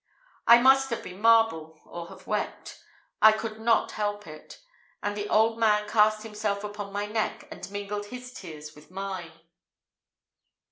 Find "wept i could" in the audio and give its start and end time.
2.25-3.59